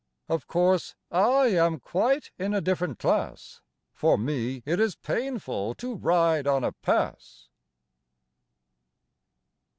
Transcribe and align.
Of 0.27 0.47
course, 0.47 0.95
I 1.11 1.49
am 1.49 1.79
quite 1.79 2.31
in 2.39 2.55
a 2.55 2.59
different 2.59 2.97
class; 2.97 3.61
For 3.93 4.17
me, 4.17 4.63
it 4.65 4.79
is 4.79 4.95
painful 4.95 5.75
to 5.75 5.93
ride 5.93 6.47
on 6.47 6.63
a 6.63 6.71
pass! 6.71 7.49